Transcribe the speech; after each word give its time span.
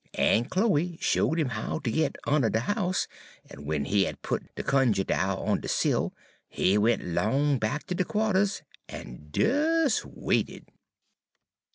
En 0.15 0.45
Chloe 0.45 0.97
showed 0.99 1.39
'im 1.39 1.49
how 1.49 1.77
ter 1.77 1.91
git 1.91 2.17
unner 2.25 2.49
de 2.51 2.61
house, 2.61 3.07
en 3.51 3.57
w'en 3.59 3.85
he 3.85 4.05
had 4.05 4.19
put 4.23 4.41
de 4.55 4.63
cunjuh 4.63 5.05
doll 5.05 5.43
on 5.43 5.59
de 5.61 5.67
sill, 5.67 6.11
he 6.47 6.75
went 6.75 7.03
'long 7.03 7.59
back 7.59 7.85
ter 7.85 7.93
de 7.93 8.03
qua'ters 8.03 8.63
en 8.89 9.27
des 9.31 10.03
waited. 10.05 10.65